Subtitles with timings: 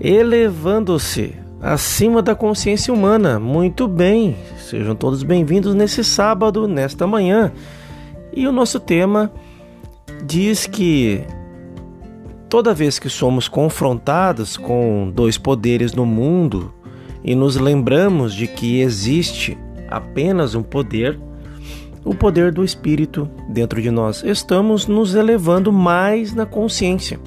[0.00, 3.38] elevando-se acima da consciência humana.
[3.38, 7.52] Muito bem, sejam todos bem-vindos nesse sábado, nesta manhã.
[8.32, 9.30] E o nosso tema
[10.24, 11.22] diz que
[12.48, 16.72] toda vez que somos confrontados com dois poderes no mundo
[17.22, 19.58] e nos lembramos de que existe
[19.88, 21.20] apenas um poder,
[22.02, 27.20] o poder do Espírito dentro de nós, estamos nos elevando mais na consciência.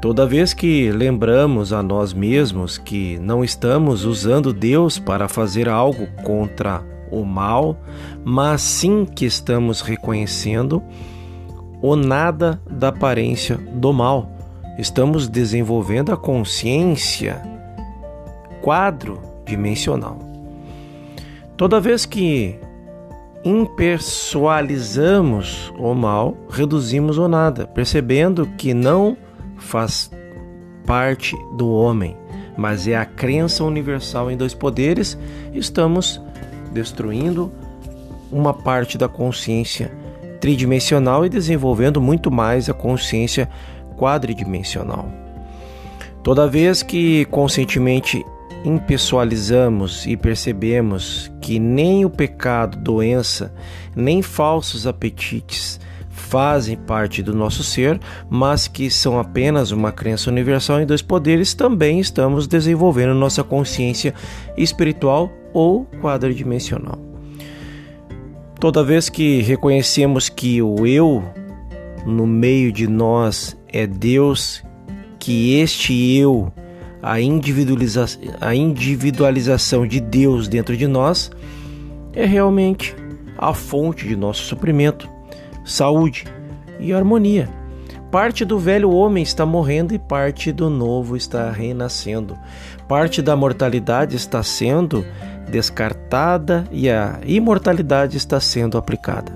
[0.00, 6.06] Toda vez que lembramos a nós mesmos que não estamos usando Deus para fazer algo
[6.22, 7.78] contra o mal,
[8.22, 10.82] mas sim que estamos reconhecendo
[11.80, 14.30] o nada da aparência do mal.
[14.78, 17.40] Estamos desenvolvendo a consciência
[18.60, 20.18] quadro dimensional.
[21.56, 22.60] Toda vez que
[23.42, 29.16] impessoalizamos o mal, reduzimos o nada, percebendo que não
[29.58, 30.10] faz
[30.86, 32.16] parte do homem,
[32.56, 35.18] mas é a crença universal em dois poderes,
[35.52, 36.20] estamos
[36.72, 37.52] destruindo
[38.30, 39.92] uma parte da consciência
[40.40, 43.48] tridimensional e desenvolvendo muito mais a consciência
[43.96, 45.10] quadridimensional.
[46.22, 48.24] Toda vez que conscientemente
[48.64, 53.54] impessoalizamos e percebemos que nem o pecado, doença,
[53.94, 55.80] nem falsos apetites
[56.28, 61.54] fazem parte do nosso ser, mas que são apenas uma crença universal em dois poderes,
[61.54, 64.12] também estamos desenvolvendo nossa consciência
[64.56, 66.98] espiritual ou quadridimensional.
[68.58, 71.22] Toda vez que reconhecemos que o eu
[72.04, 74.64] no meio de nós é Deus,
[75.18, 76.52] que este eu,
[77.02, 78.06] a, individualiza
[78.40, 81.30] a individualização de Deus dentro de nós,
[82.12, 82.96] é realmente
[83.38, 85.15] a fonte de nosso suprimento
[85.66, 86.24] saúde
[86.80, 87.48] e harmonia.
[88.10, 92.38] Parte do velho homem está morrendo e parte do novo está renascendo.
[92.88, 95.04] Parte da mortalidade está sendo
[95.50, 99.32] descartada e a imortalidade está sendo aplicada.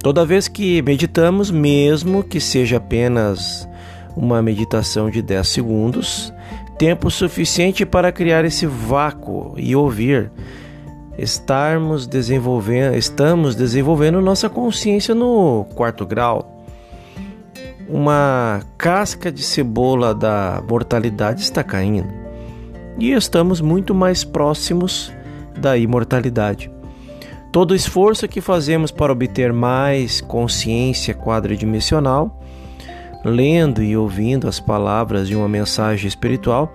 [0.00, 3.68] Toda vez que meditamos, mesmo que seja apenas
[4.16, 6.32] uma meditação de 10 segundos,
[6.78, 10.30] tempo suficiente para criar esse vácuo e ouvir
[11.18, 16.64] estarmos desenvolvendo, estamos desenvolvendo nossa consciência no quarto grau.
[17.88, 22.12] Uma casca de cebola da mortalidade está caindo
[22.98, 25.12] e estamos muito mais próximos
[25.56, 26.70] da imortalidade.
[27.52, 32.38] Todo esforço que fazemos para obter mais consciência quadridimensional,
[33.26, 36.72] lendo e ouvindo as palavras de uma mensagem espiritual,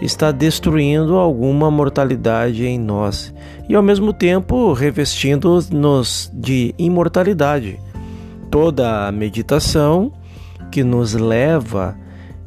[0.00, 3.34] está destruindo alguma mortalidade em nós
[3.68, 7.80] e ao mesmo tempo revestindo-nos de imortalidade.
[8.50, 10.12] Toda a meditação
[10.70, 11.96] que nos leva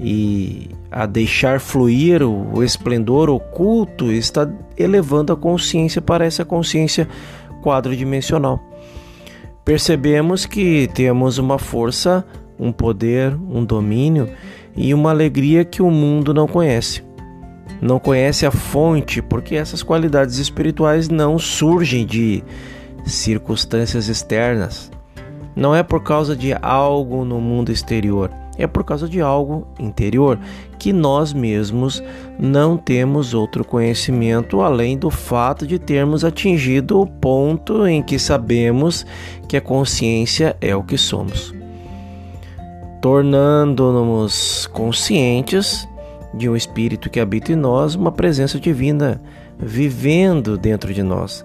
[0.00, 7.08] e a deixar fluir o esplendor oculto está elevando a consciência para essa consciência
[7.62, 8.60] quadridimensional.
[9.64, 12.24] Percebemos que temos uma força,
[12.58, 14.28] um poder, um domínio
[14.76, 17.02] e uma alegria que o mundo não conhece
[17.80, 22.42] não conhece a fonte, porque essas qualidades espirituais não surgem de
[23.04, 24.90] circunstâncias externas.
[25.54, 30.38] Não é por causa de algo no mundo exterior, é por causa de algo interior
[30.78, 32.02] que nós mesmos
[32.38, 39.06] não temos outro conhecimento além do fato de termos atingido o ponto em que sabemos
[39.46, 41.63] que a consciência é o que somos.
[43.04, 45.86] Tornando-nos conscientes,
[46.32, 49.20] de um Espírito que habita em nós, uma presença divina
[49.58, 51.44] vivendo dentro de nós,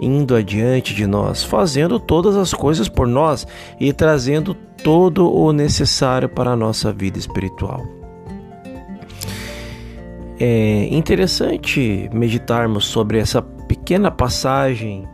[0.00, 3.46] indo adiante de nós, fazendo todas as coisas por nós
[3.78, 4.52] e trazendo
[4.82, 7.86] todo o necessário para a nossa vida espiritual.
[10.40, 15.06] É interessante meditarmos sobre essa pequena passagem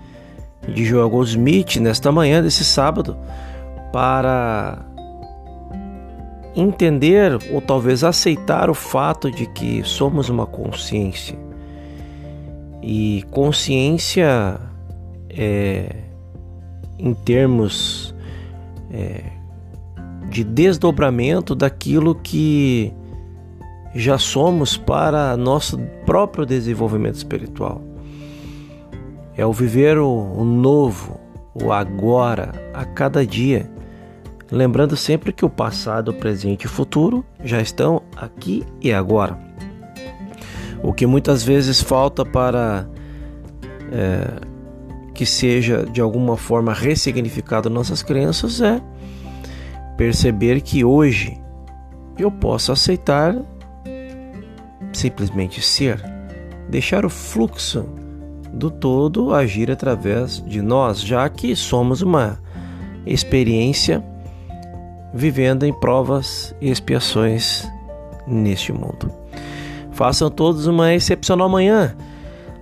[0.66, 3.14] de Joel Goldsmith nesta manhã desse sábado
[3.92, 4.86] para
[6.54, 11.38] entender ou talvez aceitar o fato de que somos uma consciência.
[12.82, 14.60] E consciência
[15.30, 15.94] é,
[16.98, 18.14] em termos
[18.90, 19.22] é,
[20.28, 22.92] de desdobramento daquilo que
[23.94, 27.80] já somos para nosso próprio desenvolvimento espiritual.
[29.36, 31.20] É o viver o, o novo,
[31.54, 33.70] o agora, a cada dia
[34.52, 39.38] lembrando sempre que o passado, o presente e o futuro já estão aqui e agora.
[40.82, 42.86] O que muitas vezes falta para
[43.90, 44.46] é,
[45.14, 48.78] que seja de alguma forma ressignificado nossas crenças é
[49.96, 51.40] perceber que hoje
[52.18, 53.34] eu posso aceitar
[54.92, 55.98] simplesmente ser,
[56.68, 57.86] deixar o fluxo
[58.52, 62.38] do todo agir através de nós, já que somos uma
[63.06, 64.04] experiência
[65.12, 67.68] vivendo em provas e expiações
[68.26, 69.12] neste mundo.
[69.92, 71.94] Façam todos uma excepcional manhã.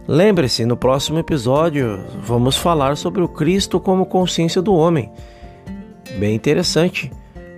[0.08, 5.12] Lembre-se, no próximo episódio vamos falar sobre o Cristo como consciência do homem.
[6.18, 7.10] Bem interessante,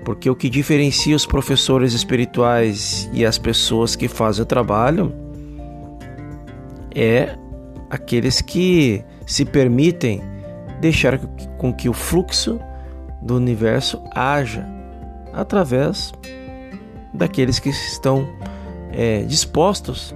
[0.05, 5.15] porque o que diferencia os professores espirituais e as pessoas que fazem o trabalho
[6.95, 7.35] é
[7.89, 10.23] aqueles que se permitem
[10.81, 11.19] deixar
[11.57, 12.61] com que o fluxo
[13.23, 14.82] do universo haja
[15.33, 16.13] através
[17.13, 18.27] daqueles que estão
[18.93, 20.15] é, dispostos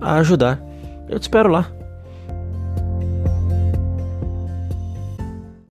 [0.00, 0.60] a ajudar.
[1.08, 1.75] Eu te espero lá.